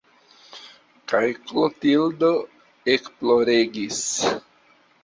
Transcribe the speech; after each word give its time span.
Kaj 1.13 1.21
Klotildo 1.51 2.33
ekploregis. 2.97 4.05